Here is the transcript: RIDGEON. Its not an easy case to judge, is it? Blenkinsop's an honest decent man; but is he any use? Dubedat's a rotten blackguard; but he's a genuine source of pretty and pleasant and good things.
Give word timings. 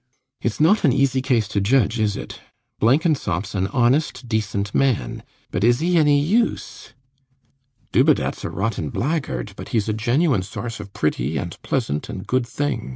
RIDGEON. 0.39 0.47
Its 0.47 0.59
not 0.59 0.83
an 0.83 0.91
easy 0.91 1.21
case 1.21 1.47
to 1.49 1.61
judge, 1.61 1.99
is 1.99 2.17
it? 2.17 2.39
Blenkinsop's 2.79 3.53
an 3.53 3.67
honest 3.67 4.27
decent 4.27 4.73
man; 4.73 5.21
but 5.51 5.63
is 5.63 5.77
he 5.79 5.95
any 5.95 6.19
use? 6.19 6.93
Dubedat's 7.91 8.43
a 8.43 8.49
rotten 8.49 8.89
blackguard; 8.89 9.53
but 9.55 9.69
he's 9.69 9.87
a 9.87 9.93
genuine 9.93 10.41
source 10.41 10.79
of 10.79 10.91
pretty 10.93 11.37
and 11.37 11.55
pleasant 11.61 12.09
and 12.09 12.25
good 12.25 12.47
things. 12.47 12.89